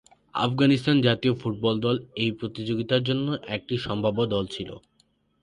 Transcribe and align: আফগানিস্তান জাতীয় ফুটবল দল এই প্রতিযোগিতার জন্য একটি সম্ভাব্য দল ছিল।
আফগানিস্তান 0.35 0.97
জাতীয় 1.01 1.33
ফুটবল 1.41 1.75
দল 1.85 1.95
এই 2.15 2.31
প্রতিযোগিতার 2.39 3.01
জন্য 3.03 3.27
একটি 3.55 3.75
সম্ভাব্য 3.77 4.19
দল 4.33 4.45
ছিল। 4.55 4.69